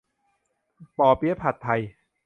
[0.93, 1.81] เปาะเปี๊ยะผัดไทย